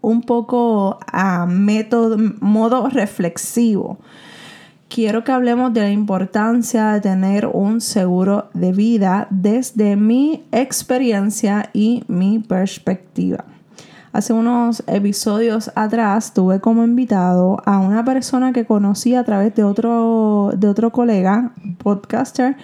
un 0.00 0.22
poco 0.22 0.98
a 1.12 1.46
método, 1.46 2.16
modo 2.40 2.88
reflexivo. 2.88 3.98
Quiero 4.88 5.22
que 5.22 5.32
hablemos 5.32 5.74
de 5.74 5.82
la 5.82 5.90
importancia 5.90 6.92
de 6.92 7.00
tener 7.02 7.46
un 7.46 7.80
seguro 7.80 8.48
de 8.54 8.72
vida 8.72 9.26
desde 9.30 9.96
mi 9.96 10.44
experiencia 10.50 11.68
y 11.74 12.04
mi 12.08 12.38
perspectiva. 12.38 13.44
Hace 14.12 14.32
unos 14.32 14.82
episodios 14.86 15.70
atrás 15.74 16.32
tuve 16.32 16.60
como 16.60 16.82
invitado 16.82 17.62
a 17.66 17.78
una 17.78 18.04
persona 18.04 18.52
que 18.52 18.64
conocí 18.64 19.14
a 19.14 19.24
través 19.24 19.54
de 19.54 19.64
otro, 19.64 20.52
de 20.56 20.68
otro 20.68 20.90
colega, 20.90 21.52
podcaster, 21.82 22.56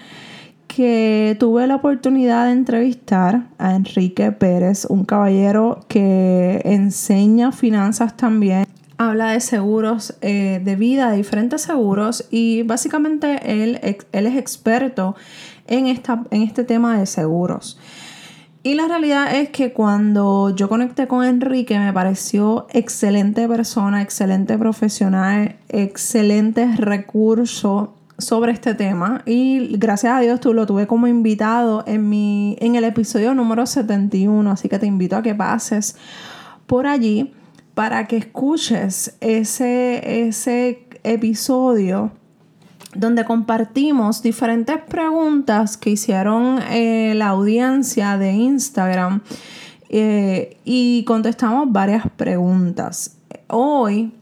que 0.67 1.37
tuve 1.39 1.67
la 1.67 1.77
oportunidad 1.77 2.47
de 2.47 2.53
entrevistar 2.53 3.47
a 3.59 3.75
Enrique 3.75 4.33
Pérez, 4.33 4.87
un 4.89 5.05
caballero 5.05 5.81
que 5.89 6.61
enseña 6.65 7.53
finanzas 7.53 8.17
también. 8.17 8.67
Habla 8.99 9.33
de 9.33 9.41
seguros 9.41 10.15
eh, 10.21 10.61
de 10.65 10.77
vida, 10.77 11.11
de 11.11 11.17
diferentes 11.17 11.63
seguros 11.63 12.27
y 12.31 12.63
básicamente 12.63 13.63
él, 13.63 13.81
él 14.13 14.27
es 14.27 14.37
experto 14.37 15.17
en, 15.67 15.87
esta, 15.87 16.23
en 16.31 16.43
este 16.43 16.65
tema 16.65 16.99
de 16.99 17.07
seguros. 17.07 17.79
Y 18.63 18.75
la 18.75 18.89
realidad 18.89 19.37
es 19.37 19.51
que 19.51 19.75
cuando 19.75 20.49
yo 20.57 20.71
conecté 20.71 21.07
con 21.07 21.23
Enrique 21.23 21.79
me 21.79 21.93
pareció 21.93 22.67
excelente 22.71 23.47
persona, 23.47 24.01
excelente 24.01 24.57
profesional, 24.57 25.57
excelente 25.69 26.75
recurso 26.77 27.95
sobre 28.19 28.53
este 28.53 28.75
tema 28.75 29.23
y 29.27 29.77
gracias 29.77 30.13
a 30.13 30.21
Dios 30.21 30.41
tú 30.41 30.55
lo 30.55 30.67
tuve 30.67 30.87
como 30.87 31.07
invitado 31.07 31.83
en 31.87 32.09
mi 32.09 32.57
en 32.61 32.77
el 32.77 32.85
episodio 32.85 33.35
número 33.35 33.67
71, 33.67 34.51
así 34.51 34.69
que 34.69 34.79
te 34.79 34.87
invito 34.87 35.17
a 35.17 35.23
que 35.23 35.35
pases 35.35 35.97
por 36.67 36.87
allí 36.87 37.33
para 37.75 38.07
que 38.07 38.17
escuches 38.17 39.17
ese 39.21 40.27
ese 40.27 40.87
episodio 41.03 42.13
donde 42.95 43.25
compartimos 43.25 44.23
diferentes 44.23 44.79
preguntas 44.89 45.77
que 45.77 45.91
hicieron 45.91 46.61
eh, 46.71 47.15
la 47.17 47.29
audiencia 47.29 48.17
de 48.17 48.33
Instagram 48.33 49.23
eh, 49.89 50.57
y 50.65 51.05
contestamos 51.05 51.71
varias 51.71 52.05
preguntas. 52.17 53.17
Hoy 53.49 54.13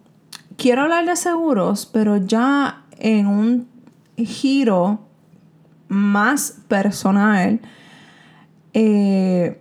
quiero 0.56 0.82
hablar 0.82 1.06
de 1.06 1.16
seguros, 1.16 1.86
pero 1.86 2.16
ya 2.16 2.84
en 2.98 3.26
un 3.26 3.71
giro 4.16 5.00
más 5.88 6.58
personal, 6.68 7.60
eh, 8.72 9.60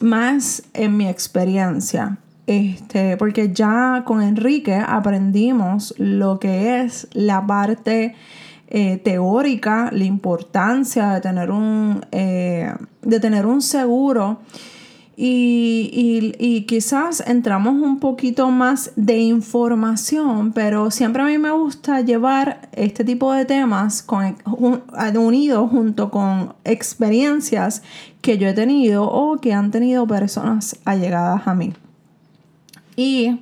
más 0.00 0.62
en 0.72 0.96
mi 0.96 1.08
experiencia. 1.08 2.18
Este, 2.46 3.16
porque 3.16 3.52
ya 3.52 4.02
con 4.04 4.20
Enrique 4.20 4.74
aprendimos 4.74 5.94
lo 5.98 6.40
que 6.40 6.82
es 6.82 7.06
la 7.12 7.46
parte 7.46 8.16
eh, 8.68 8.96
teórica, 8.96 9.90
la 9.92 10.04
importancia 10.04 11.10
de 11.10 11.20
tener 11.20 11.50
un, 11.50 12.04
eh, 12.10 12.74
de 13.02 13.20
tener 13.20 13.46
un 13.46 13.62
seguro 13.62 14.40
y, 15.24 16.64
quizás 16.66 17.22
entramos 17.24 17.74
un 17.74 18.00
poquito 18.00 18.50
más 18.50 18.90
de 18.96 19.18
información, 19.18 20.52
pero 20.52 20.90
siempre 20.90 21.22
a 21.22 21.26
mí 21.26 21.38
me 21.38 21.52
gusta 21.52 22.00
llevar 22.00 22.68
este 22.72 23.04
tipo 23.04 23.32
de 23.32 23.44
temas 23.44 24.02
con, 24.02 24.36
unidos 25.14 25.70
junto 25.70 26.10
con 26.10 26.54
experiencias 26.64 27.84
que 28.20 28.36
yo 28.36 28.48
he 28.48 28.52
tenido 28.52 29.04
o 29.04 29.40
que 29.40 29.52
han 29.52 29.70
tenido 29.70 30.08
personas 30.08 30.76
allegadas 30.84 31.46
a 31.46 31.54
mí. 31.54 31.72
Y 32.96 33.40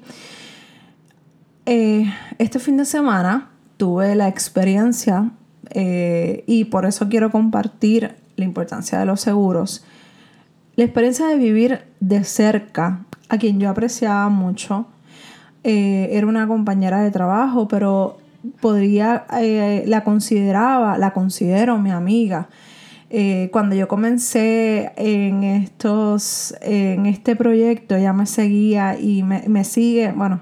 eh, 1.65 2.13
este 2.39 2.59
fin 2.59 2.77
de 2.77 2.85
semana 2.85 3.49
tuve 3.79 4.15
la 4.17 4.29
experiencia 4.29 5.31
eh, 5.71 6.45
y 6.47 6.67
por 6.67 6.85
eso 6.85 7.09
quiero 7.09 7.31
compartir 7.31 8.17
la 8.37 8.45
importancia 8.45 8.99
de 8.99 9.07
los 9.07 9.23
seguros 9.23 9.83
la 10.77 10.85
experiencia 10.85 11.27
de 11.27 11.37
vivir 11.37 11.81
de 12.01 12.25
cerca 12.25 13.05
a 13.29 13.39
quien 13.39 13.61
yo 13.61 13.71
apreciaba 13.71 14.29
mucho. 14.29 14.87
Eh, 15.63 16.09
era 16.13 16.27
una 16.27 16.47
compañera 16.47 17.03
de 17.03 17.11
trabajo, 17.11 17.69
pero 17.69 18.19
podría, 18.61 19.27
eh, 19.41 19.85
la 19.87 20.05
consideraba, 20.05 20.99
la 20.99 21.13
considero 21.13 21.79
mi 21.79 21.91
amiga. 21.91 22.49
Eh, 23.13 23.49
cuando 23.53 23.75
yo 23.75 23.89
comencé 23.89 24.93
en 24.97 25.43
estos, 25.43 26.55
en 26.61 27.07
este 27.07 27.35
proyecto, 27.35 27.97
ella 27.97 28.13
me 28.13 28.25
seguía 28.25 28.99
y 28.99 29.25
me, 29.25 29.65
sigue, 29.65 30.13
bueno, 30.13 30.41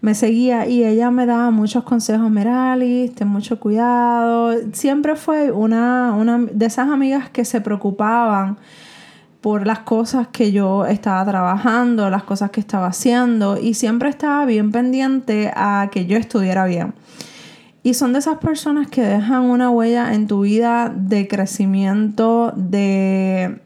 me 0.00 0.14
seguía 0.14 0.66
y 0.66 0.84
ella 0.84 1.12
me 1.12 1.26
daba 1.26 1.50
muchos 1.50 1.84
consejos, 1.84 2.28
Meralis, 2.28 3.14
ten 3.14 3.28
mucho 3.28 3.60
cuidado. 3.60 4.52
Siempre 4.72 5.14
fue 5.14 5.52
una, 5.52 6.12
una 6.14 6.38
de 6.38 6.66
esas 6.66 6.88
amigas 6.88 7.30
que 7.30 7.44
se 7.44 7.60
preocupaban 7.60 8.58
por 9.40 9.66
las 9.66 9.80
cosas 9.80 10.28
que 10.28 10.50
yo 10.52 10.86
estaba 10.86 11.24
trabajando, 11.24 12.10
las 12.10 12.24
cosas 12.24 12.50
que 12.50 12.60
estaba 12.60 12.88
haciendo 12.88 13.58
y 13.58 13.74
siempre 13.74 14.08
estaba 14.08 14.44
bien 14.44 14.72
pendiente 14.72 15.52
a 15.54 15.88
que 15.92 16.06
yo 16.06 16.16
estuviera 16.16 16.66
bien. 16.66 16.94
Y 17.82 17.94
son 17.94 18.12
de 18.12 18.18
esas 18.18 18.38
personas 18.38 18.88
que 18.88 19.02
dejan 19.02 19.44
una 19.44 19.70
huella 19.70 20.12
en 20.12 20.26
tu 20.26 20.40
vida 20.40 20.92
de 20.94 21.28
crecimiento, 21.28 22.52
de, 22.56 23.60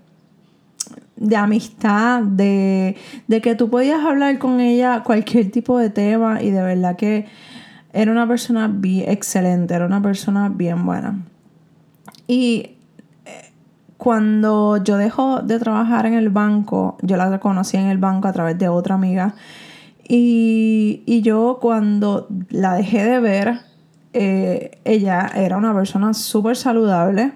de 1.17 1.37
amistad, 1.37 2.23
de, 2.23 2.97
de 3.27 3.41
que 3.41 3.55
tú 3.55 3.71
podías 3.71 4.05
hablar 4.05 4.39
con 4.39 4.61
ella 4.61 5.03
cualquier 5.03 5.51
tipo 5.51 5.79
de 5.79 5.89
tema 5.89 6.43
y 6.43 6.51
de 6.51 6.63
verdad 6.63 6.97
que 6.97 7.27
era 7.95 8.13
una 8.13 8.29
persona 8.29 8.69
bien 8.69 9.11
excelente, 9.11 9.75
era 9.75 9.87
una 9.87 10.03
persona 10.03 10.51
bien 10.51 10.85
buena. 10.85 11.23
Y 12.29 12.72
cuando 14.03 14.83
yo 14.83 14.97
dejo 14.97 15.43
de 15.43 15.61
trabajar 15.61 16.07
en 16.07 16.15
el 16.15 16.29
banco, 16.29 16.97
yo 17.03 17.17
la 17.17 17.39
conocí 17.39 17.77
en 17.77 17.87
el 17.87 17.99
banco 17.99 18.27
a 18.27 18.33
través 18.33 18.59
de 18.59 18.69
otra 18.69 18.97
amiga. 18.97 19.37
Y, 20.09 21.21
yo 21.23 21.59
cuando 21.63 22.27
la 22.51 22.75
dejé 22.75 23.05
de 23.05 23.21
ver, 23.21 23.61
eh, 24.13 24.81
ella 24.85 25.31
era 25.37 25.57
una 25.57 25.73
persona 25.73 26.15
súper 26.15 26.57
saludable 26.57 27.33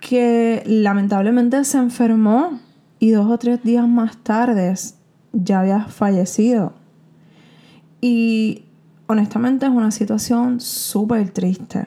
que 0.00 0.64
lamentablemente 0.66 1.62
se 1.62 1.78
enfermó 1.78 2.58
y 2.98 3.12
dos 3.12 3.30
o 3.30 3.38
tres 3.38 3.62
días 3.62 3.86
más 3.86 4.16
tarde 4.24 4.74
ya 5.32 5.60
había 5.60 5.84
fallecido. 5.84 6.72
Y 8.00 8.64
honestamente 9.06 9.66
es 9.66 9.72
una 9.72 9.92
situación 9.92 10.58
súper 10.58 11.30
triste 11.30 11.86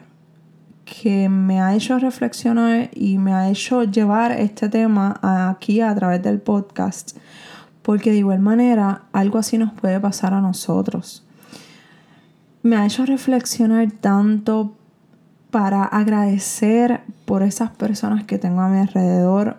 que 0.84 1.28
me 1.28 1.60
ha 1.60 1.74
hecho 1.74 1.98
reflexionar 1.98 2.90
y 2.94 3.18
me 3.18 3.32
ha 3.32 3.50
hecho 3.50 3.84
llevar 3.84 4.32
este 4.32 4.68
tema 4.68 5.18
aquí 5.22 5.80
a 5.80 5.94
través 5.94 6.22
del 6.22 6.40
podcast, 6.40 7.16
porque 7.82 8.10
de 8.10 8.18
igual 8.18 8.40
manera 8.40 9.02
algo 9.12 9.38
así 9.38 9.58
nos 9.58 9.72
puede 9.72 9.98
pasar 10.00 10.34
a 10.34 10.40
nosotros. 10.40 11.24
Me 12.62 12.76
ha 12.76 12.86
hecho 12.86 13.04
reflexionar 13.06 13.90
tanto 13.92 14.74
para 15.50 15.84
agradecer 15.84 17.02
por 17.24 17.42
esas 17.42 17.70
personas 17.70 18.24
que 18.24 18.38
tengo 18.38 18.60
a 18.60 18.68
mi 18.68 18.78
alrededor, 18.78 19.58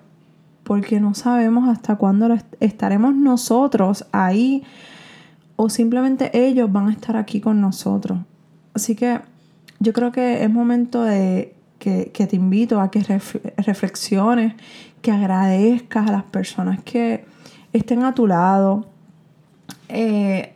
porque 0.63 0.99
no 0.99 1.13
sabemos 1.13 1.69
hasta 1.69 1.95
cuándo 1.95 2.35
estaremos 2.59 3.15
nosotros 3.15 4.05
ahí 4.11 4.63
o 5.55 5.69
simplemente 5.69 6.31
ellos 6.33 6.71
van 6.71 6.87
a 6.87 6.91
estar 6.91 7.15
aquí 7.15 7.39
con 7.39 7.61
nosotros. 7.61 8.19
Así 8.73 8.95
que 8.95 9.21
yo 9.85 9.93
creo 9.93 10.11
que 10.11 10.43
es 10.43 10.49
momento 10.49 11.03
de 11.03 11.53
que, 11.77 12.09
te 12.11 12.35
invito 12.35 12.81
a 12.81 12.89
que 12.89 13.03
reflexiones, 13.57 14.55
que 15.03 15.11
agradezcas 15.11 16.09
a 16.09 16.11
las 16.11 16.23
personas 16.23 16.81
que 16.83 17.23
estén 17.71 18.01
a 18.01 18.15
tu 18.15 18.25
lado 18.25 18.87
eh, 19.87 20.55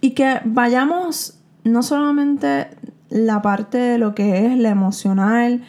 y 0.00 0.10
que 0.10 0.40
vayamos 0.44 1.38
no 1.62 1.84
solamente 1.84 2.66
la 3.10 3.40
parte 3.42 3.78
de 3.78 3.98
lo 3.98 4.16
que 4.16 4.46
es 4.46 4.58
la 4.58 4.70
emocional 4.70 5.62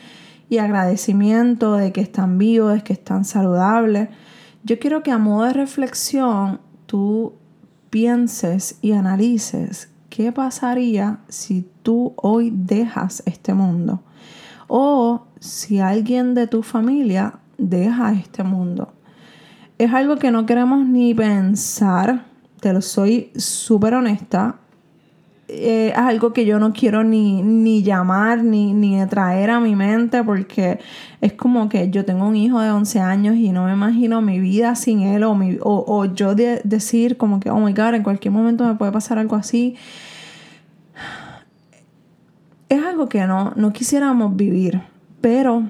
y 0.50 0.58
agradecimiento 0.58 1.76
de 1.76 1.92
que 1.92 2.02
están 2.02 2.40
vivos, 2.40 2.74
de 2.74 2.82
que 2.82 2.94
están 2.94 3.24
saludables. 3.24 4.10
Yo 4.64 4.80
quiero 4.80 5.04
que 5.04 5.12
a 5.12 5.20
modo 5.20 5.46
de 5.46 5.54
reflexión 5.54 6.60
tú 6.88 7.34
pienses 7.92 8.80
y 8.82 8.94
analices 8.94 9.90
¿qué 10.10 10.32
pasaría 10.32 11.20
si 11.30 11.68
tú 11.84 12.14
hoy 12.18 12.52
dejas 12.54 13.24
este 13.26 13.54
mundo? 13.54 14.02
O 14.68 15.24
si 15.40 15.80
alguien 15.80 16.34
de 16.34 16.48
tu 16.48 16.64
familia 16.64 17.40
deja 17.58 18.14
este 18.14 18.44
mundo. 18.44 18.94
Es 19.78 19.94
algo 19.94 20.18
que 20.18 20.32
no 20.32 20.46
queremos 20.46 20.86
ni 20.86 21.14
pensar, 21.14 22.26
te 22.60 22.74
lo 22.74 22.82
soy 22.82 23.32
súper 23.36 23.94
honesta. 23.94 24.58
Es 25.50 25.98
algo 25.98 26.32
que 26.32 26.46
yo 26.46 26.60
no 26.60 26.74
quiero 26.74 27.04
ni, 27.04 27.42
ni 27.42 27.82
llamar 27.82 28.44
ni, 28.44 28.74
ni 28.74 29.04
traer 29.08 29.50
a 29.50 29.60
mi 29.60 29.76
mente 29.76 30.24
porque 30.24 30.80
es 31.22 31.34
como 31.34 31.70
que 31.70 31.90
yo 31.90 32.06
tengo 32.06 32.28
un 32.28 32.36
hijo 32.36 32.60
de 32.62 32.72
11 32.72 33.00
años 33.00 33.36
y 33.36 33.52
no 33.52 33.66
me 33.66 33.74
imagino 33.74 34.22
mi 34.22 34.40
vida 34.40 34.76
sin 34.76 35.02
él 35.02 35.24
o, 35.24 35.36
mi, 35.36 35.58
o, 35.62 36.06
yo 36.06 36.36
decir 36.36 37.18
como 37.18 37.40
que, 37.40 37.50
oh 37.50 37.60
my 37.60 37.74
god, 37.74 37.96
en 37.96 38.04
cualquier 38.04 38.32
momento 38.32 38.64
me 38.64 38.76
puede 38.76 38.92
pasar 38.92 39.18
algo 39.18 39.36
así. 39.36 39.76
Es 42.70 42.84
algo 42.84 43.10
que 43.10 43.26
no, 43.26 43.54
no 43.56 43.74
quisiéramos 43.74 44.36
vivir, 44.36 44.82
pero 45.22 45.64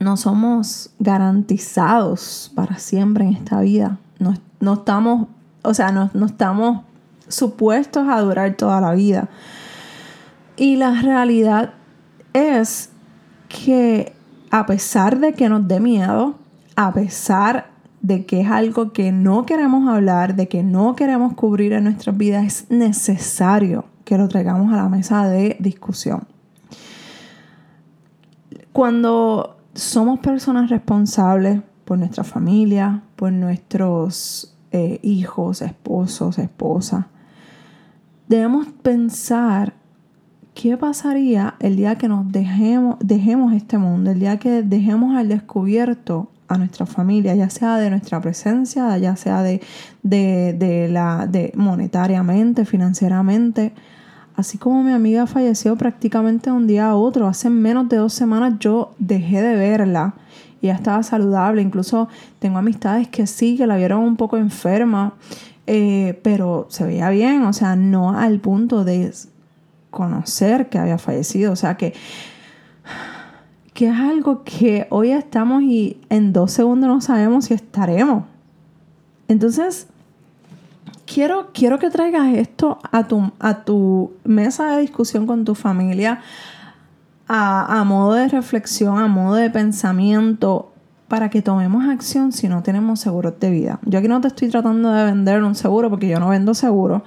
no 0.00 0.16
somos 0.16 0.90
garantizados 0.98 2.50
para 2.54 2.78
siempre 2.78 3.26
en 3.26 3.34
esta 3.34 3.60
vida. 3.60 3.98
No, 4.18 4.34
no 4.60 4.74
estamos, 4.74 5.28
o 5.62 5.74
sea, 5.74 5.92
no, 5.92 6.10
no 6.14 6.26
estamos 6.26 6.82
supuestos 7.32 8.06
a 8.08 8.20
durar 8.20 8.54
toda 8.56 8.80
la 8.80 8.92
vida. 8.92 9.28
Y 10.56 10.76
la 10.76 11.00
realidad 11.00 11.74
es 12.32 12.90
que 13.48 14.12
a 14.50 14.66
pesar 14.66 15.18
de 15.18 15.32
que 15.32 15.48
nos 15.48 15.66
dé 15.66 15.80
miedo, 15.80 16.36
a 16.76 16.92
pesar 16.92 17.70
de 18.02 18.26
que 18.26 18.40
es 18.40 18.50
algo 18.50 18.92
que 18.92 19.12
no 19.12 19.46
queremos 19.46 19.88
hablar, 19.88 20.34
de 20.34 20.48
que 20.48 20.62
no 20.62 20.94
queremos 20.94 21.34
cubrir 21.34 21.72
en 21.72 21.84
nuestras 21.84 22.16
vidas, 22.16 22.44
es 22.44 22.70
necesario 22.70 23.84
que 24.04 24.18
lo 24.18 24.28
traigamos 24.28 24.72
a 24.72 24.76
la 24.76 24.88
mesa 24.88 25.26
de 25.28 25.56
discusión. 25.60 26.26
Cuando 28.72 29.56
somos 29.74 30.20
personas 30.20 30.68
responsables 30.70 31.60
por 31.84 31.98
nuestra 31.98 32.24
familia, 32.24 33.02
por 33.16 33.32
nuestros 33.32 34.54
eh, 34.72 34.98
hijos, 35.02 35.62
esposos, 35.62 36.38
esposas, 36.38 37.06
debemos 38.32 38.66
pensar 38.80 39.74
qué 40.54 40.78
pasaría 40.78 41.54
el 41.60 41.76
día 41.76 41.96
que 41.96 42.08
nos 42.08 42.32
dejemos, 42.32 42.96
dejemos 43.00 43.52
este 43.52 43.76
mundo, 43.76 44.10
el 44.10 44.20
día 44.20 44.38
que 44.38 44.62
dejemos 44.62 45.14
al 45.16 45.28
descubierto 45.28 46.30
a 46.48 46.56
nuestra 46.56 46.86
familia, 46.86 47.34
ya 47.34 47.50
sea 47.50 47.76
de 47.76 47.90
nuestra 47.90 48.22
presencia, 48.22 48.96
ya 48.96 49.16
sea 49.16 49.42
de, 49.42 49.60
de, 50.02 50.88
la, 50.90 51.26
de 51.26 51.52
monetariamente, 51.56 52.64
financieramente. 52.64 53.74
Así 54.34 54.56
como 54.56 54.82
mi 54.82 54.92
amiga 54.92 55.26
falleció 55.26 55.76
prácticamente 55.76 56.48
de 56.48 56.56
un 56.56 56.66
día 56.66 56.88
a 56.88 56.94
otro, 56.94 57.28
hace 57.28 57.50
menos 57.50 57.86
de 57.90 57.98
dos 57.98 58.14
semanas 58.14 58.54
yo 58.58 58.94
dejé 58.98 59.42
de 59.42 59.56
verla 59.56 60.14
y 60.62 60.68
ya 60.68 60.74
estaba 60.74 61.02
saludable. 61.02 61.60
Incluso 61.60 62.08
tengo 62.38 62.56
amistades 62.56 63.08
que 63.08 63.26
sí, 63.26 63.58
que 63.58 63.66
la 63.66 63.76
vieron 63.76 64.02
un 64.04 64.16
poco 64.16 64.38
enferma, 64.38 65.12
eh, 65.66 66.20
pero 66.22 66.66
se 66.70 66.84
veía 66.84 67.10
bien, 67.10 67.42
o 67.42 67.52
sea, 67.52 67.76
no 67.76 68.18
al 68.18 68.40
punto 68.40 68.84
de 68.84 69.12
conocer 69.90 70.68
que 70.68 70.78
había 70.78 70.98
fallecido. 70.98 71.52
O 71.52 71.56
sea, 71.56 71.76
que, 71.76 71.94
que 73.72 73.88
es 73.88 73.96
algo 73.96 74.42
que 74.42 74.88
hoy 74.90 75.12
estamos 75.12 75.62
y 75.62 76.00
en 76.08 76.32
dos 76.32 76.50
segundos 76.52 76.88
no 76.88 77.00
sabemos 77.00 77.44
si 77.44 77.54
estaremos. 77.54 78.24
Entonces, 79.28 79.86
quiero, 81.06 81.50
quiero 81.52 81.78
que 81.78 81.90
traigas 81.90 82.34
esto 82.34 82.78
a 82.90 83.06
tu, 83.06 83.30
a 83.38 83.64
tu 83.64 84.12
mesa 84.24 84.72
de 84.72 84.80
discusión 84.80 85.26
con 85.26 85.44
tu 85.44 85.54
familia, 85.54 86.20
a, 87.28 87.80
a 87.80 87.84
modo 87.84 88.14
de 88.14 88.28
reflexión, 88.28 88.98
a 88.98 89.06
modo 89.06 89.36
de 89.36 89.48
pensamiento, 89.48 90.71
para 91.12 91.28
que 91.28 91.42
tomemos 91.42 91.84
acción 91.90 92.32
si 92.32 92.48
no 92.48 92.62
tenemos 92.62 93.00
seguros 93.00 93.38
de 93.38 93.50
vida. 93.50 93.78
Yo 93.84 93.98
aquí 93.98 94.08
no 94.08 94.22
te 94.22 94.28
estoy 94.28 94.48
tratando 94.48 94.90
de 94.90 95.04
vender 95.04 95.42
un 95.42 95.54
seguro 95.54 95.90
porque 95.90 96.08
yo 96.08 96.18
no 96.18 96.30
vendo 96.30 96.54
seguro. 96.54 97.04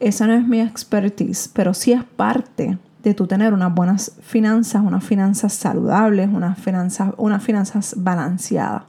Esa 0.00 0.26
no 0.26 0.32
es 0.32 0.44
mi 0.44 0.60
expertise, 0.60 1.48
pero 1.54 1.72
sí 1.72 1.92
es 1.92 2.02
parte 2.02 2.76
de 3.04 3.14
tu 3.14 3.28
tener 3.28 3.54
unas 3.54 3.72
buenas 3.72 4.16
finanzas, 4.20 4.82
unas 4.84 5.04
finanzas 5.04 5.52
saludables, 5.52 6.28
unas 6.28 6.58
finanzas, 6.58 7.12
unas 7.18 7.40
finanzas 7.40 7.94
balanceadas. 7.98 8.82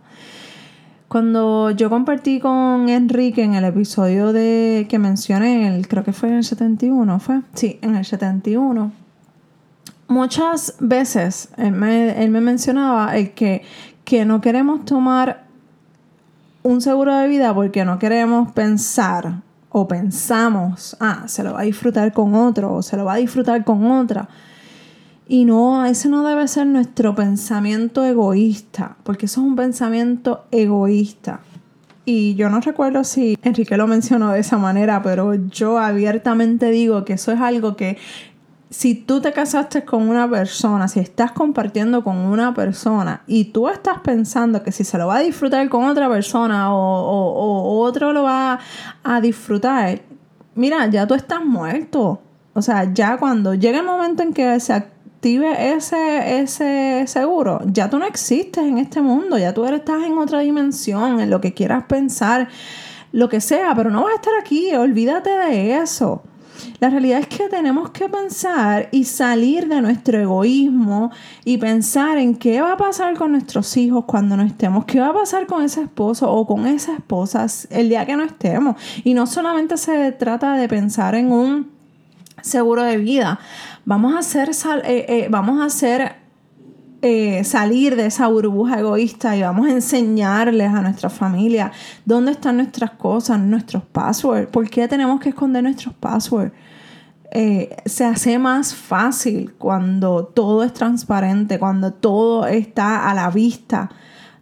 Cuando 1.07 1.69
yo 1.69 1.91
compartí 1.91 2.39
con 2.39 2.89
Enrique 2.89 3.43
en 3.43 3.53
el 3.53 3.65
episodio 3.65 4.33
de 4.33 4.87
que 4.89 4.97
mencioné, 4.97 5.67
el, 5.67 5.87
creo 5.87 6.03
que 6.03 6.13
fue 6.13 6.29
en 6.29 6.35
el 6.37 6.43
71, 6.43 7.19
¿fue? 7.19 7.41
Sí, 7.53 7.77
en 7.83 7.95
el 7.95 8.05
71. 8.05 9.00
Muchas 10.11 10.75
veces 10.81 11.47
él 11.55 11.71
me, 11.71 12.41
mencionaba 12.41 13.15
el 13.15 13.31
que, 13.31 13.61
que 14.03 14.25
no 14.25 14.41
queremos 14.41 14.83
tomar 14.83 15.45
un 16.63 16.81
seguro 16.81 17.15
de 17.15 17.29
vida 17.29 17.55
porque 17.55 17.85
no 17.85 17.97
queremos 17.97 18.51
pensar 18.51 19.35
o 19.69 19.87
pensamos, 19.87 20.97
ah, 20.99 21.23
se 21.27 21.45
lo 21.45 21.53
va 21.53 21.61
a 21.61 21.63
disfrutar 21.63 22.11
con 22.11 22.35
otro 22.35 22.73
o 22.73 22.81
se 22.81 22.97
lo 22.97 23.05
va 23.05 23.13
a 23.13 23.17
disfrutar 23.17 23.63
con 23.63 23.89
otra. 23.89 24.27
Y 25.29 25.45
no, 25.45 25.85
ese 25.85 26.09
no 26.09 26.27
debe 26.27 26.45
ser 26.49 26.67
nuestro 26.67 27.15
pensamiento 27.15 28.03
egoísta, 28.03 28.97
porque 29.03 29.27
eso 29.27 29.39
es 29.39 29.47
un 29.47 29.55
pensamiento 29.55 30.43
egoísta. 30.51 31.39
Y 32.03 32.35
yo 32.35 32.49
no 32.49 32.59
recuerdo 32.59 33.05
si 33.05 33.37
Enrique 33.43 33.77
lo 33.77 33.87
mencionó 33.87 34.33
de 34.33 34.41
esa 34.41 34.57
manera, 34.57 35.01
pero 35.01 35.35
yo 35.35 35.79
abiertamente 35.79 36.69
digo 36.69 37.05
que 37.05 37.13
eso 37.13 37.31
es 37.31 37.39
algo 37.39 37.77
que 37.77 37.97
si 38.71 38.95
tú 38.95 39.19
te 39.19 39.33
casaste 39.33 39.83
con 39.83 40.09
una 40.09 40.29
persona, 40.29 40.87
si 40.87 41.01
estás 41.01 41.33
compartiendo 41.33 42.03
con 42.03 42.15
una 42.15 42.53
persona 42.53 43.21
y 43.27 43.45
tú 43.45 43.67
estás 43.67 43.99
pensando 43.99 44.63
que 44.63 44.71
si 44.71 44.85
se 44.85 44.97
lo 44.97 45.07
va 45.07 45.17
a 45.17 45.19
disfrutar 45.19 45.67
con 45.69 45.83
otra 45.83 46.09
persona 46.09 46.73
o, 46.73 46.79
o 46.79 47.79
otro 47.81 48.13
lo 48.13 48.23
va 48.23 48.59
a 49.03 49.21
disfrutar, 49.21 50.01
mira, 50.55 50.87
ya 50.87 51.05
tú 51.05 51.13
estás 51.15 51.43
muerto. 51.43 52.21
O 52.53 52.61
sea, 52.61 52.93
ya 52.93 53.17
cuando 53.17 53.53
llegue 53.53 53.79
el 53.79 53.85
momento 53.85 54.23
en 54.23 54.33
que 54.33 54.59
se 54.61 54.73
active 54.73 55.73
ese, 55.73 56.41
ese 56.41 57.03
seguro, 57.07 57.61
ya 57.65 57.89
tú 57.89 57.99
no 57.99 58.05
existes 58.05 58.63
en 58.63 58.77
este 58.77 59.01
mundo, 59.01 59.37
ya 59.37 59.53
tú 59.53 59.65
estás 59.65 60.03
en 60.03 60.17
otra 60.17 60.39
dimensión, 60.39 61.19
en 61.19 61.29
lo 61.29 61.41
que 61.41 61.53
quieras 61.53 61.83
pensar, 61.83 62.47
lo 63.11 63.27
que 63.27 63.41
sea, 63.41 63.73
pero 63.75 63.89
no 63.89 64.03
vas 64.03 64.13
a 64.13 64.15
estar 64.15 64.33
aquí, 64.39 64.73
olvídate 64.75 65.29
de 65.29 65.77
eso. 65.77 66.23
La 66.79 66.89
realidad 66.89 67.19
es 67.19 67.27
que 67.27 67.49
tenemos 67.49 67.91
que 67.91 68.09
pensar 68.09 68.89
y 68.91 69.03
salir 69.05 69.67
de 69.67 69.81
nuestro 69.81 70.19
egoísmo 70.19 71.11
y 71.45 71.57
pensar 71.57 72.17
en 72.17 72.35
qué 72.35 72.61
va 72.61 72.73
a 72.73 72.77
pasar 72.77 73.15
con 73.15 73.31
nuestros 73.31 73.75
hijos 73.77 74.05
cuando 74.05 74.37
no 74.37 74.43
estemos, 74.43 74.85
qué 74.85 74.99
va 74.99 75.09
a 75.09 75.13
pasar 75.13 75.47
con 75.47 75.63
ese 75.63 75.81
esposo 75.83 76.31
o 76.31 76.45
con 76.45 76.67
esa 76.67 76.93
esposa 76.93 77.45
el 77.69 77.89
día 77.89 78.05
que 78.05 78.15
no 78.15 78.23
estemos. 78.23 78.75
Y 79.03 79.13
no 79.13 79.27
solamente 79.27 79.77
se 79.77 80.11
trata 80.11 80.53
de 80.53 80.67
pensar 80.67 81.15
en 81.15 81.31
un 81.31 81.71
seguro 82.41 82.83
de 82.83 82.97
vida, 82.97 83.39
Vamos 83.85 84.13
a 84.13 84.19
hacer, 84.19 84.51
eh, 84.83 85.05
eh, 85.07 85.27
vamos 85.29 85.59
a 85.59 85.65
hacer 85.65 86.20
eh, 87.01 87.43
salir 87.43 87.95
de 87.95 88.05
esa 88.05 88.27
burbuja 88.27 88.79
egoísta 88.79 89.35
y 89.35 89.41
vamos 89.41 89.67
a 89.67 89.71
enseñarles 89.71 90.71
a 90.71 90.81
nuestra 90.81 91.09
familia 91.09 91.71
dónde 92.05 92.31
están 92.31 92.57
nuestras 92.57 92.91
cosas, 92.91 93.39
nuestros 93.39 93.83
passwords, 93.83 94.47
por 94.47 94.69
qué 94.69 94.87
tenemos 94.87 95.19
que 95.19 95.29
esconder 95.29 95.63
nuestros 95.63 95.93
passwords. 95.95 96.53
se 97.85 98.05
hace 98.05 98.37
más 98.37 98.75
fácil 98.75 99.53
cuando 99.57 100.25
todo 100.25 100.63
es 100.63 100.73
transparente, 100.73 101.57
cuando 101.57 101.93
todo 101.93 102.45
está 102.45 103.09
a 103.09 103.13
la 103.13 103.29
vista 103.29 103.89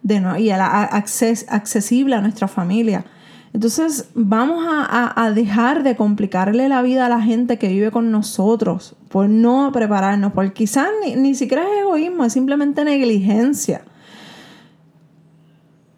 de, 0.02 0.22
y 0.38 0.50
accesible 0.50 2.14
a 2.16 2.20
nuestra 2.20 2.48
familia. 2.48 3.04
Entonces 3.52 4.10
vamos 4.14 4.64
a, 4.68 5.30
dejar 5.34 5.82
de 5.82 5.96
complicarle 5.96 6.68
la 6.68 6.82
vida 6.82 7.06
a 7.06 7.08
la 7.08 7.20
gente 7.20 7.58
que 7.58 7.68
vive 7.68 7.90
con 7.90 8.12
nosotros 8.12 8.94
por 9.08 9.28
no 9.28 9.70
prepararnos, 9.72 10.32
por 10.32 10.52
quizás 10.52 10.88
ni, 11.04 11.16
ni 11.16 11.34
siquiera 11.34 11.64
es 11.64 11.80
egoísmo, 11.80 12.24
es 12.24 12.32
simplemente 12.32 12.84
negligencia. 12.84 13.82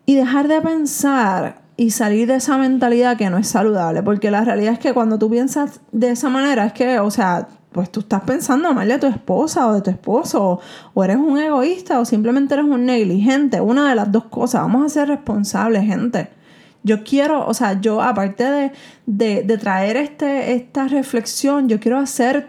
Y 0.07 0.15
dejar 0.15 0.49
de 0.49 0.61
pensar 0.63 1.63
y 1.77 1.91
salir 1.91 2.27
de 2.27 2.37
esa 2.37 2.57
mentalidad 2.57 3.17
que 3.17 3.29
no 3.29 3.37
es 3.37 3.49
saludable, 3.49 4.03
porque 4.03 4.31
la 4.31 4.45
realidad 4.45 4.73
es 4.73 4.79
que 4.79 4.95
cuando 4.95 5.19
tú 5.19 5.31
piensas 5.31 5.81
de 5.93 6.11
esa 6.11 6.31
manera 6.31 6.65
es 6.67 6.73
que, 6.73 7.01
o 7.01 7.11
sea, 7.11 7.49
pues 7.73 7.91
tú 7.91 8.01
estás 8.01 8.23
pensando 8.23 8.73
mal 8.73 8.89
de 8.89 8.99
tu 8.99 9.07
esposa 9.07 9.67
o 9.69 9.75
de 9.75 9.83
tu 9.83 9.91
esposo, 9.91 10.43
o, 10.43 10.61
o, 10.95 11.05
eres 11.05 11.17
un 11.17 11.39
egoísta 11.39 12.01
o 12.01 12.05
simplemente 12.05 12.55
eres 12.55 12.67
un 12.67 12.87
negligente, 12.87 13.61
una 13.61 13.91
de 13.91 13.95
las 13.95 14.11
dos 14.11 14.25
cosas. 14.25 14.63
Vamos 14.63 14.87
a 14.87 14.89
ser 14.89 15.09
responsables, 15.09 15.85
gente. 15.85 16.42
Yo 16.83 17.05
quiero, 17.05 17.47
o 17.47 17.55
sea, 17.55 17.81
yo 17.81 18.03
aparte 18.03 18.73
de, 19.07 19.59
traer 19.59 19.97
este, 19.97 20.55
esta 20.55 20.89
reflexión, 20.89 21.69
yo 21.69 21.79
quiero 21.79 21.99
hacer 21.99 22.49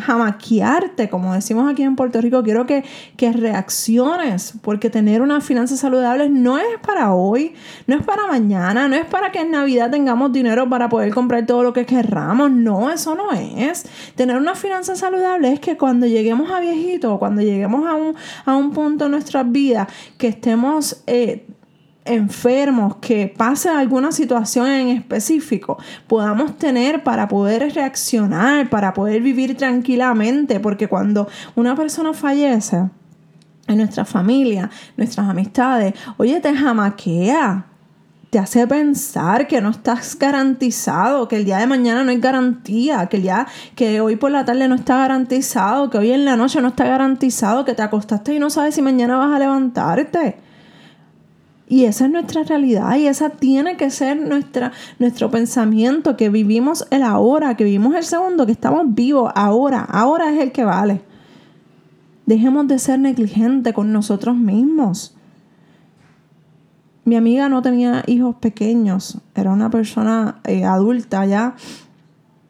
jamaquearte, 0.00 1.08
como 1.08 1.34
decimos 1.34 1.70
aquí 1.70 1.82
en 1.82 1.94
Puerto 1.94 2.20
Rico, 2.20 2.42
quiero 2.42 2.66
que, 2.66 2.84
que 3.16 3.32
reacciones, 3.32 4.54
porque 4.62 4.90
tener 4.90 5.22
una 5.22 5.40
finanza 5.40 5.76
saludable 5.76 6.28
no 6.28 6.58
es 6.58 6.78
para 6.84 7.12
hoy, 7.12 7.54
no 7.86 7.96
es 7.96 8.02
para 8.04 8.26
mañana, 8.26 8.88
no 8.88 8.96
es 8.96 9.04
para 9.04 9.30
que 9.30 9.40
en 9.40 9.50
Navidad 9.50 9.90
tengamos 9.90 10.32
dinero 10.32 10.68
para 10.68 10.88
poder 10.88 11.12
comprar 11.12 11.46
todo 11.46 11.62
lo 11.62 11.72
que 11.72 11.86
querramos, 11.86 12.50
no, 12.50 12.90
eso 12.90 13.14
no 13.14 13.32
es. 13.32 13.84
Tener 14.14 14.36
una 14.36 14.54
finanza 14.54 14.96
saludable 14.96 15.52
es 15.52 15.60
que 15.60 15.76
cuando 15.76 16.06
lleguemos 16.06 16.50
a 16.50 16.60
viejito, 16.60 17.18
cuando 17.18 17.42
lleguemos 17.42 17.86
a 17.86 17.94
un, 17.94 18.14
a 18.46 18.56
un 18.56 18.72
punto 18.72 19.06
en 19.06 19.12
nuestras 19.12 19.50
vidas, 19.50 19.88
que 20.18 20.28
estemos... 20.28 21.02
Eh, 21.06 21.46
enfermos, 22.04 22.96
que 22.96 23.26
pase 23.26 23.68
alguna 23.68 24.12
situación 24.12 24.66
en 24.68 24.88
específico, 24.88 25.78
podamos 26.06 26.56
tener 26.56 27.02
para 27.02 27.28
poder 27.28 27.72
reaccionar, 27.74 28.70
para 28.70 28.94
poder 28.94 29.22
vivir 29.22 29.56
tranquilamente, 29.56 30.60
porque 30.60 30.88
cuando 30.88 31.28
una 31.54 31.76
persona 31.76 32.12
fallece, 32.12 32.88
en 33.66 33.78
nuestra 33.78 34.04
familia, 34.04 34.68
nuestras 34.96 35.28
amistades, 35.28 35.94
oye, 36.16 36.40
te 36.40 36.54
jamaquea, 36.54 37.66
te 38.30 38.38
hace 38.38 38.66
pensar 38.66 39.46
que 39.46 39.60
no 39.60 39.70
estás 39.70 40.18
garantizado, 40.18 41.28
que 41.28 41.36
el 41.36 41.44
día 41.44 41.58
de 41.58 41.66
mañana 41.66 42.04
no 42.04 42.10
hay 42.10 42.20
garantía, 42.20 43.06
que 43.06 43.16
el 43.16 43.22
día 43.24 43.46
que 43.74 44.00
hoy 44.00 44.16
por 44.16 44.30
la 44.30 44.44
tarde 44.44 44.68
no 44.68 44.74
está 44.74 44.98
garantizado, 44.98 45.90
que 45.90 45.98
hoy 45.98 46.12
en 46.12 46.24
la 46.24 46.36
noche 46.36 46.60
no 46.60 46.68
está 46.68 46.84
garantizado, 46.84 47.64
que 47.64 47.74
te 47.74 47.82
acostaste 47.82 48.34
y 48.34 48.38
no 48.38 48.50
sabes 48.50 48.74
si 48.74 48.82
mañana 48.82 49.16
vas 49.16 49.34
a 49.34 49.38
levantarte. 49.38 50.49
Y 51.70 51.84
esa 51.84 52.06
es 52.06 52.10
nuestra 52.10 52.42
realidad 52.42 52.96
y 52.96 53.06
esa 53.06 53.30
tiene 53.30 53.76
que 53.76 53.90
ser 53.90 54.20
nuestra, 54.20 54.72
nuestro 54.98 55.30
pensamiento, 55.30 56.16
que 56.16 56.28
vivimos 56.28 56.84
el 56.90 57.04
ahora, 57.04 57.56
que 57.56 57.62
vivimos 57.62 57.94
el 57.94 58.02
segundo, 58.02 58.44
que 58.44 58.50
estamos 58.50 58.92
vivos 58.92 59.30
ahora, 59.36 59.82
ahora 59.82 60.34
es 60.34 60.40
el 60.40 60.50
que 60.50 60.64
vale. 60.64 61.00
Dejemos 62.26 62.66
de 62.66 62.80
ser 62.80 62.98
negligentes 62.98 63.72
con 63.72 63.92
nosotros 63.92 64.36
mismos. 64.36 65.14
Mi 67.04 67.14
amiga 67.14 67.48
no 67.48 67.62
tenía 67.62 68.02
hijos 68.08 68.34
pequeños, 68.34 69.18
era 69.36 69.52
una 69.52 69.70
persona 69.70 70.40
eh, 70.42 70.64
adulta 70.64 71.24
ya, 71.24 71.54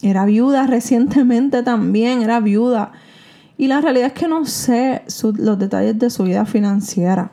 era 0.01 0.25
viuda 0.25 0.67
recientemente 0.67 1.63
también, 1.63 2.23
era 2.23 2.41
viuda. 2.41 2.93
Y 3.59 3.67
la 3.67 3.83
realidad 3.83 4.07
es 4.07 4.13
que 4.15 4.29
no 4.29 4.47
sé 4.47 5.03
los 5.37 5.59
detalles 5.59 5.99
de 5.99 6.09
su 6.09 6.25
vida 6.25 6.47
financiera. 6.47 7.33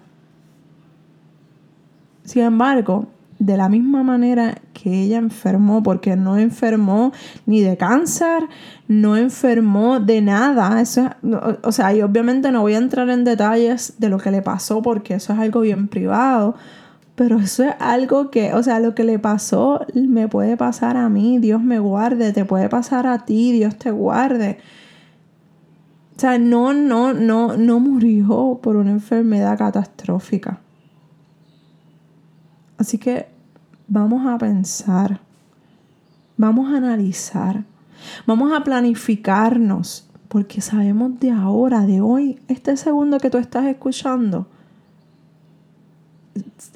Sin 2.28 2.44
embargo, 2.44 3.08
de 3.40 3.56
la 3.56 3.70
misma 3.70 4.04
manera 4.04 4.56
que 4.74 5.04
ella 5.04 5.18
enfermó, 5.18 5.82
porque 5.82 6.18
no 6.18 6.38
enfermó 6.38 7.14
ni 7.46 7.62
de 7.62 7.78
cáncer, 7.78 8.44
no 8.90 9.16
enfermó 9.16 10.02
de 10.02 10.22
nada. 10.22 10.82
Eso 10.82 11.10
o 11.64 11.72
sea, 11.72 11.94
y 11.96 12.02
obviamente 12.02 12.52
no 12.52 12.64
voy 12.64 12.74
a 12.74 12.80
entrar 12.80 13.10
en 13.10 13.24
detalles 13.24 13.94
de 13.98 14.10
lo 14.10 14.18
que 14.18 14.32
le 14.32 14.42
pasó, 14.42 14.82
porque 14.82 15.14
eso 15.14 15.32
es 15.32 15.40
algo 15.40 15.62
bien 15.62 15.88
privado. 15.88 16.56
Pero 17.16 17.40
eso 17.40 17.64
es 17.64 17.76
algo 17.80 18.30
que, 18.30 18.54
o 18.54 18.62
sea, 18.62 18.82
lo 18.82 18.94
que 18.94 19.06
le 19.06 19.20
pasó 19.20 19.86
me 19.94 20.28
puede 20.28 20.58
pasar 20.58 20.98
a 20.98 21.08
mí, 21.08 21.40
Dios 21.40 21.62
me 21.62 21.80
guarde, 21.80 22.34
te 22.34 22.44
puede 22.44 22.68
pasar 22.68 23.08
a 23.08 23.24
ti, 23.24 23.54
Dios 23.54 23.78
te 23.78 23.90
guarde. 23.90 24.58
O 26.18 26.20
sea, 26.20 26.38
no, 26.40 26.74
no, 26.74 27.14
no, 27.14 27.56
no 27.56 27.80
murió 27.80 28.60
por 28.62 28.76
una 28.76 28.92
enfermedad 28.92 29.58
catastrófica. 29.58 30.60
Así 32.78 32.98
que 32.98 33.28
vamos 33.88 34.26
a 34.28 34.38
pensar, 34.38 35.20
vamos 36.38 36.72
a 36.72 36.78
analizar, 36.78 37.64
vamos 38.26 38.54
a 38.54 38.64
planificarnos, 38.64 40.08
porque 40.28 40.62
sabemos 40.62 41.20
de 41.20 41.32
ahora, 41.32 41.82
de 41.82 42.02
hoy, 42.02 42.40
este 42.48 42.78
segundo 42.78 43.20
que 43.20 43.30
tú 43.30 43.38
estás 43.38 43.66
escuchando, 43.66 44.48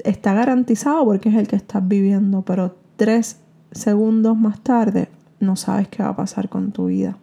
está 0.03 0.33
garantizado 0.33 1.05
porque 1.05 1.29
es 1.29 1.35
el 1.35 1.47
que 1.47 1.55
estás 1.55 1.87
viviendo, 1.87 2.41
pero 2.41 2.75
tres 2.95 3.37
segundos 3.71 4.37
más 4.37 4.59
tarde 4.61 5.09
no 5.39 5.55
sabes 5.55 5.87
qué 5.87 6.03
va 6.03 6.09
a 6.09 6.15
pasar 6.15 6.49
con 6.49 6.71
tu 6.71 6.87
vida. 6.87 7.17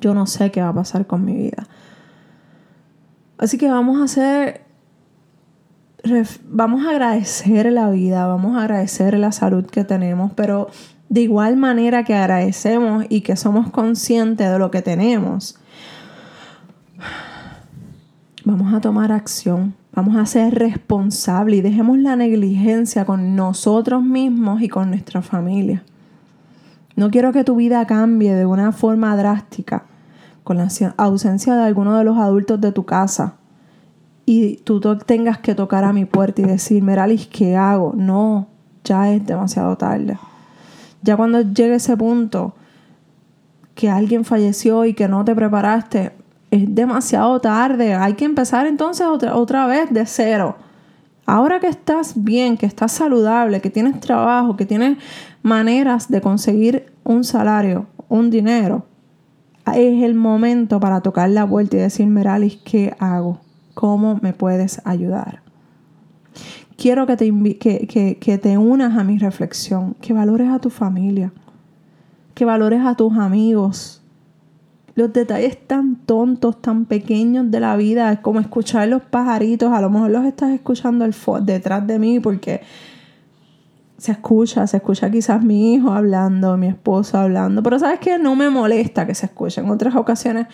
Yo 0.00 0.14
no 0.14 0.26
sé 0.26 0.50
qué 0.50 0.60
va 0.60 0.70
a 0.70 0.74
pasar 0.74 1.06
con 1.06 1.24
mi 1.24 1.34
vida. 1.34 1.66
Así 3.38 3.58
que 3.58 3.70
vamos 3.70 4.00
a 4.00 4.04
hacer 4.04 4.65
vamos 6.48 6.86
a 6.86 6.90
agradecer 6.90 7.72
la 7.72 7.90
vida, 7.90 8.26
vamos 8.26 8.56
a 8.56 8.62
agradecer 8.62 9.18
la 9.18 9.32
salud 9.32 9.66
que 9.66 9.84
tenemos, 9.84 10.32
pero 10.34 10.68
de 11.08 11.22
igual 11.22 11.56
manera 11.56 12.04
que 12.04 12.14
agradecemos 12.14 13.04
y 13.08 13.20
que 13.20 13.36
somos 13.36 13.70
conscientes 13.70 14.50
de 14.50 14.58
lo 14.58 14.70
que 14.70 14.82
tenemos, 14.82 15.58
vamos 18.44 18.74
a 18.74 18.80
tomar 18.80 19.12
acción, 19.12 19.74
vamos 19.92 20.16
a 20.16 20.26
ser 20.26 20.54
responsables 20.54 21.58
y 21.58 21.62
dejemos 21.62 21.98
la 21.98 22.16
negligencia 22.16 23.04
con 23.04 23.36
nosotros 23.36 24.02
mismos 24.02 24.62
y 24.62 24.68
con 24.68 24.90
nuestra 24.90 25.22
familia. 25.22 25.84
No 26.96 27.10
quiero 27.10 27.32
que 27.32 27.44
tu 27.44 27.56
vida 27.56 27.86
cambie 27.86 28.34
de 28.34 28.46
una 28.46 28.72
forma 28.72 29.16
drástica 29.16 29.84
con 30.44 30.56
la 30.56 30.68
ausencia 30.96 31.56
de 31.56 31.64
alguno 31.64 31.98
de 31.98 32.04
los 32.04 32.16
adultos 32.18 32.60
de 32.60 32.72
tu 32.72 32.84
casa 32.84 33.34
y 34.28 34.56
tú 34.56 34.80
tengas 35.06 35.38
que 35.38 35.54
tocar 35.54 35.84
a 35.84 35.92
mi 35.92 36.04
puerta 36.04 36.42
y 36.42 36.44
decir, 36.44 36.82
Meralis, 36.82 37.28
¿qué 37.28 37.56
hago? 37.56 37.92
No, 37.96 38.48
ya 38.82 39.12
es 39.12 39.24
demasiado 39.24 39.76
tarde. 39.76 40.18
Ya 41.02 41.16
cuando 41.16 41.40
llegue 41.42 41.76
ese 41.76 41.96
punto 41.96 42.52
que 43.76 43.88
alguien 43.88 44.24
falleció 44.24 44.84
y 44.84 44.94
que 44.94 45.06
no 45.06 45.24
te 45.24 45.34
preparaste, 45.36 46.12
es 46.50 46.74
demasiado 46.74 47.40
tarde. 47.40 47.94
Hay 47.94 48.14
que 48.14 48.24
empezar 48.24 48.66
entonces 48.66 49.06
otra, 49.06 49.36
otra 49.36 49.66
vez 49.66 49.92
de 49.92 50.04
cero. 50.06 50.56
Ahora 51.24 51.60
que 51.60 51.68
estás 51.68 52.12
bien, 52.16 52.56
que 52.56 52.66
estás 52.66 52.92
saludable, 52.92 53.60
que 53.60 53.70
tienes 53.70 54.00
trabajo, 54.00 54.56
que 54.56 54.66
tienes 54.66 54.98
maneras 55.42 56.08
de 56.08 56.20
conseguir 56.20 56.92
un 57.04 57.22
salario, 57.22 57.86
un 58.08 58.30
dinero, 58.30 58.86
es 59.66 60.02
el 60.02 60.14
momento 60.14 60.80
para 60.80 61.00
tocar 61.00 61.30
la 61.30 61.44
vuelta 61.44 61.76
y 61.76 61.80
decir, 61.80 62.06
Meralis, 62.06 62.56
¿qué 62.64 62.94
hago? 62.98 63.45
¿Cómo 63.76 64.18
me 64.22 64.32
puedes 64.32 64.80
ayudar? 64.86 65.42
Quiero 66.78 67.06
que 67.06 67.18
te, 67.18 67.30
que, 67.58 68.16
que 68.18 68.38
te 68.38 68.56
unas 68.56 68.96
a 68.96 69.04
mi 69.04 69.18
reflexión, 69.18 69.92
que 70.00 70.14
valores 70.14 70.48
a 70.48 70.58
tu 70.60 70.70
familia, 70.70 71.30
que 72.34 72.46
valores 72.46 72.80
a 72.86 72.94
tus 72.94 73.18
amigos, 73.18 74.00
los 74.94 75.12
detalles 75.12 75.58
tan 75.66 75.96
tontos, 75.96 76.62
tan 76.62 76.86
pequeños 76.86 77.50
de 77.50 77.60
la 77.60 77.76
vida, 77.76 78.10
es 78.12 78.20
como 78.20 78.40
escuchar 78.40 78.88
los 78.88 79.02
pajaritos, 79.02 79.70
a 79.70 79.82
lo 79.82 79.90
mejor 79.90 80.10
los 80.10 80.24
estás 80.24 80.52
escuchando 80.52 81.06
detrás 81.42 81.86
de 81.86 81.98
mí 81.98 82.18
porque 82.18 82.62
se 83.98 84.12
escucha, 84.12 84.66
se 84.66 84.78
escucha 84.78 85.10
quizás 85.10 85.44
mi 85.44 85.74
hijo 85.74 85.92
hablando, 85.92 86.56
mi 86.56 86.68
esposo 86.68 87.18
hablando, 87.18 87.62
pero 87.62 87.78
sabes 87.78 88.00
que 88.00 88.18
no 88.18 88.36
me 88.36 88.48
molesta 88.48 89.06
que 89.06 89.14
se 89.14 89.26
escuche. 89.26 89.60
En 89.60 89.68
otras 89.68 89.94
ocasiones 89.96 90.46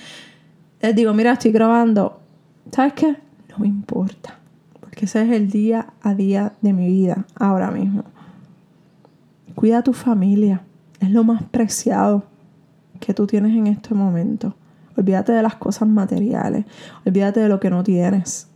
les 0.81 0.97
digo, 0.97 1.15
mira, 1.15 1.35
estoy 1.35 1.53
grabando, 1.53 2.22
¿sabes 2.71 2.93
qué? 2.95 3.17
No 3.51 3.59
me 3.59 3.67
importa, 3.67 4.39
porque 4.81 5.07
ese 5.07 5.23
es 5.23 5.31
el 5.31 5.51
día 5.51 5.93
a 6.03 6.15
día 6.15 6.53
de 6.61 6.73
mi 6.73 6.87
vida, 6.89 7.27
ahora 7.35 7.71
mismo. 7.71 8.05
Cuida 9.55 9.79
a 9.79 9.83
tu 9.83 9.93
familia, 9.93 10.63
es 11.01 11.11
lo 11.11 11.25
más 11.25 11.43
preciado 11.43 12.25
que 13.01 13.13
tú 13.13 13.27
tienes 13.27 13.55
en 13.55 13.67
este 13.67 13.95
momento. 13.95 14.55
Olvídate 14.97 15.33
de 15.33 15.43
las 15.43 15.57
cosas 15.57 15.89
materiales, 15.89 16.65
olvídate 17.05 17.41
de 17.41 17.49
lo 17.49 17.61
que 17.61 17.71
no 17.71 17.83
tienes. 17.83 18.49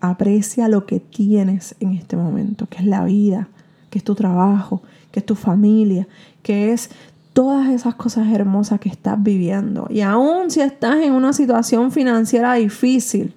Aprecia 0.00 0.68
lo 0.68 0.84
que 0.84 1.00
tienes 1.00 1.76
en 1.80 1.94
este 1.94 2.16
momento, 2.16 2.66
que 2.66 2.78
es 2.78 2.86
la 2.86 3.04
vida, 3.04 3.48
que 3.88 3.98
es 3.98 4.04
tu 4.04 4.14
trabajo, 4.14 4.82
que 5.10 5.20
es 5.20 5.26
tu 5.26 5.34
familia, 5.34 6.08
que 6.42 6.72
es 6.72 6.90
todas 7.32 7.68
esas 7.70 7.94
cosas 7.94 8.28
hermosas 8.32 8.80
que 8.80 8.88
estás 8.88 9.22
viviendo. 9.22 9.86
Y 9.90 10.00
aún 10.00 10.50
si 10.50 10.60
estás 10.60 10.96
en 10.96 11.12
una 11.12 11.32
situación 11.32 11.90
financiera 11.90 12.54
difícil, 12.54 13.34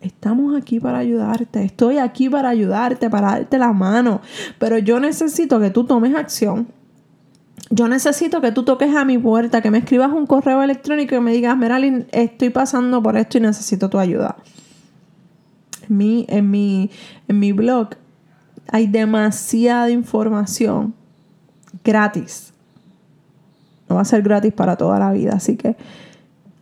estamos 0.00 0.56
aquí 0.56 0.80
para 0.80 0.98
ayudarte. 0.98 1.62
Estoy 1.62 1.98
aquí 1.98 2.28
para 2.28 2.48
ayudarte, 2.48 3.08
para 3.08 3.32
darte 3.32 3.58
la 3.58 3.72
mano. 3.72 4.20
Pero 4.58 4.78
yo 4.78 4.98
necesito 4.98 5.60
que 5.60 5.70
tú 5.70 5.84
tomes 5.84 6.14
acción. 6.14 6.68
Yo 7.70 7.88
necesito 7.88 8.40
que 8.40 8.52
tú 8.52 8.64
toques 8.64 8.94
a 8.94 9.04
mi 9.04 9.16
puerta, 9.16 9.62
que 9.62 9.70
me 9.70 9.78
escribas 9.78 10.12
un 10.12 10.26
correo 10.26 10.62
electrónico 10.62 11.14
y 11.14 11.20
me 11.20 11.32
digas, 11.32 11.56
Meralyn, 11.56 12.06
estoy 12.10 12.50
pasando 12.50 13.02
por 13.02 13.16
esto 13.16 13.38
y 13.38 13.42
necesito 13.42 13.88
tu 13.88 13.98
ayuda. 13.98 14.36
En 15.88 15.96
mi, 15.96 16.26
en 16.28 16.50
mi, 16.50 16.90
en 17.28 17.38
mi 17.38 17.52
blog 17.52 17.90
hay 18.70 18.86
demasiada 18.86 19.90
información 19.90 20.94
gratis 21.82 22.51
no 23.92 23.96
va 23.96 24.02
a 24.02 24.06
ser 24.06 24.22
gratis 24.22 24.54
para 24.54 24.76
toda 24.76 24.98
la 24.98 25.12
vida, 25.12 25.34
así 25.34 25.56
que 25.56 25.76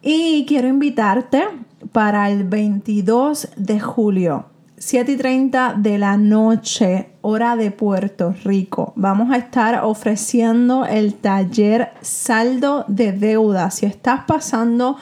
Y 0.00 0.46
quiero 0.48 0.66
invitarte 0.66 1.44
para 1.92 2.30
el 2.30 2.44
22 2.44 3.50
de 3.56 3.78
julio, 3.78 4.46
7 4.78 5.12
y 5.12 5.16
30 5.16 5.74
de 5.76 5.98
la 5.98 6.16
noche, 6.16 7.10
hora 7.20 7.54
de 7.56 7.70
Puerto 7.70 8.34
Rico. 8.44 8.94
Vamos 8.96 9.30
a 9.30 9.36
estar 9.36 9.84
ofreciendo 9.84 10.86
el 10.86 11.12
taller 11.14 11.90
saldo 12.00 12.86
de 12.88 13.12
deuda. 13.12 13.70
Si 13.70 13.84
estás 13.84 14.22
pasando 14.26 14.96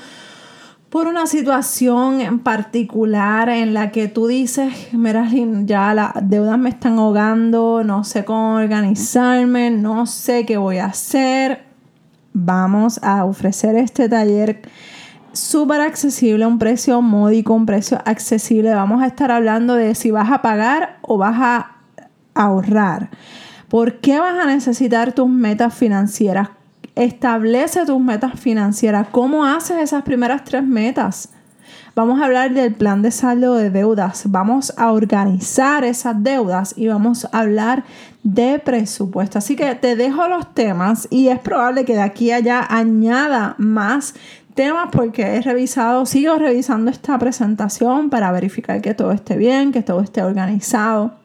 por 0.94 1.08
una 1.08 1.26
situación 1.26 2.20
en 2.20 2.38
particular 2.38 3.48
en 3.48 3.74
la 3.74 3.90
que 3.90 4.06
tú 4.06 4.28
dices, 4.28 4.72
mira, 4.92 5.28
ya 5.64 5.92
las 5.92 6.12
deudas 6.22 6.56
me 6.56 6.68
están 6.68 7.00
ahogando, 7.00 7.82
no 7.82 8.04
sé 8.04 8.24
cómo 8.24 8.54
organizarme, 8.54 9.72
no 9.72 10.06
sé 10.06 10.46
qué 10.46 10.56
voy 10.56 10.78
a 10.78 10.84
hacer, 10.84 11.64
vamos 12.32 13.00
a 13.02 13.24
ofrecer 13.24 13.74
este 13.74 14.08
taller 14.08 14.62
súper 15.32 15.80
accesible, 15.80 16.46
un 16.46 16.60
precio 16.60 17.02
módico, 17.02 17.54
un 17.54 17.66
precio 17.66 17.98
accesible. 18.04 18.72
Vamos 18.72 19.02
a 19.02 19.08
estar 19.08 19.32
hablando 19.32 19.74
de 19.74 19.96
si 19.96 20.12
vas 20.12 20.30
a 20.30 20.42
pagar 20.42 20.98
o 21.02 21.18
vas 21.18 21.36
a 21.40 21.72
ahorrar. 22.34 23.10
¿Por 23.68 23.98
qué 23.98 24.20
vas 24.20 24.38
a 24.38 24.46
necesitar 24.46 25.12
tus 25.12 25.28
metas 25.28 25.74
financieras? 25.74 26.50
Establece 26.96 27.86
tus 27.86 28.00
metas 28.00 28.38
financieras. 28.38 29.08
¿Cómo 29.10 29.44
haces 29.44 29.78
esas 29.78 30.02
primeras 30.02 30.44
tres 30.44 30.62
metas? 30.62 31.30
Vamos 31.96 32.20
a 32.20 32.24
hablar 32.24 32.52
del 32.52 32.74
plan 32.74 33.02
de 33.02 33.10
saldo 33.10 33.54
de 33.54 33.70
deudas. 33.70 34.24
Vamos 34.26 34.72
a 34.76 34.92
organizar 34.92 35.84
esas 35.84 36.22
deudas 36.22 36.74
y 36.76 36.88
vamos 36.88 37.24
a 37.24 37.38
hablar 37.38 37.84
de 38.22 38.58
presupuesto. 38.58 39.38
Así 39.38 39.54
que 39.54 39.74
te 39.76 39.96
dejo 39.96 40.26
los 40.28 40.54
temas 40.54 41.06
y 41.10 41.28
es 41.28 41.38
probable 41.38 41.84
que 41.84 41.94
de 41.94 42.02
aquí 42.02 42.30
a 42.30 42.36
allá 42.36 42.66
añada 42.68 43.54
más 43.58 44.14
temas 44.54 44.88
porque 44.92 45.22
he 45.22 45.40
revisado, 45.40 46.06
sigo 46.06 46.36
revisando 46.36 46.90
esta 46.90 47.18
presentación 47.18 48.10
para 48.10 48.30
verificar 48.32 48.80
que 48.80 48.94
todo 48.94 49.12
esté 49.12 49.36
bien, 49.36 49.72
que 49.72 49.82
todo 49.82 50.00
esté 50.00 50.22
organizado. 50.22 51.23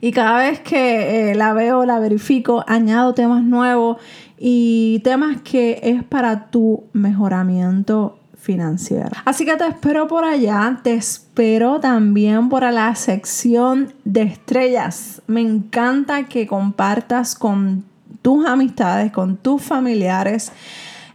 Y 0.00 0.12
cada 0.12 0.38
vez 0.38 0.60
que 0.60 1.30
eh, 1.30 1.34
la 1.34 1.52
veo, 1.52 1.84
la 1.84 1.98
verifico, 1.98 2.64
añado 2.66 3.14
temas 3.14 3.42
nuevos 3.44 3.98
y 4.38 5.00
temas 5.04 5.40
que 5.42 5.80
es 5.82 6.02
para 6.02 6.50
tu 6.50 6.84
mejoramiento 6.92 8.18
financiero. 8.42 9.10
Así 9.24 9.44
que 9.44 9.56
te 9.56 9.66
espero 9.68 10.08
por 10.08 10.24
allá, 10.24 10.80
te 10.82 10.94
espero 10.94 11.78
también 11.78 12.48
por 12.48 12.64
la 12.64 12.94
sección 12.96 13.92
de 14.04 14.22
estrellas. 14.22 15.22
Me 15.28 15.40
encanta 15.40 16.24
que 16.24 16.46
compartas 16.48 17.36
con 17.36 17.84
tus 18.20 18.44
amistades, 18.46 19.12
con 19.12 19.36
tus 19.36 19.62
familiares. 19.62 20.52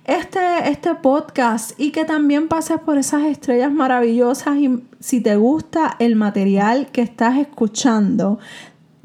Este, 0.05 0.69
este 0.69 0.95
podcast 0.95 1.77
y 1.77 1.91
que 1.91 2.05
también 2.05 2.47
pases 2.47 2.79
por 2.79 2.97
esas 2.97 3.23
estrellas 3.23 3.73
maravillosas 3.73 4.55
y 4.55 4.81
si 4.99 5.21
te 5.21 5.35
gusta 5.35 5.95
el 5.99 6.15
material 6.15 6.87
que 6.91 7.01
estás 7.01 7.37
escuchando, 7.37 8.39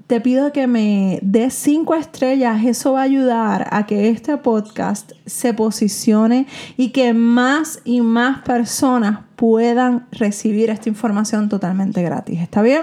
te 0.06 0.20
pido 0.20 0.52
que 0.52 0.66
me 0.66 1.18
des 1.22 1.54
cinco 1.54 1.94
estrellas. 1.94 2.64
Eso 2.64 2.92
va 2.92 3.00
a 3.00 3.04
ayudar 3.04 3.68
a 3.70 3.86
que 3.86 4.10
este 4.10 4.36
podcast 4.36 5.12
se 5.24 5.54
posicione 5.54 6.46
y 6.76 6.90
que 6.90 7.14
más 7.14 7.80
y 7.84 8.00
más 8.00 8.42
personas 8.42 9.20
puedan 9.36 10.06
recibir 10.12 10.70
esta 10.70 10.88
información 10.88 11.48
totalmente 11.48 12.02
gratis. 12.02 12.40
¿Está 12.40 12.62
bien? 12.62 12.82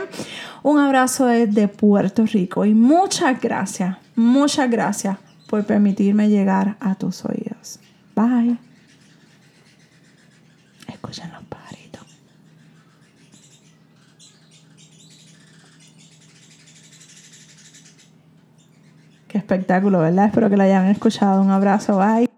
Un 0.63 0.79
abrazo 0.79 1.25
desde 1.27 1.67
Puerto 1.67 2.25
Rico 2.25 2.65
y 2.65 2.73
muchas 2.73 3.39
gracias, 3.39 3.97
muchas 4.15 4.69
gracias 4.69 5.17
por 5.47 5.63
permitirme 5.65 6.29
llegar 6.29 6.77
a 6.79 6.95
tus 6.95 7.25
oídos. 7.25 7.79
Bye. 8.15 8.57
Escúchenlo. 10.87 11.48
Qué 19.29 19.37
espectáculo, 19.37 19.99
¿verdad? 19.99 20.25
Espero 20.25 20.49
que 20.49 20.57
lo 20.57 20.63
hayan 20.63 20.87
escuchado. 20.87 21.41
Un 21.41 21.51
abrazo, 21.51 21.99
bye. 21.99 22.28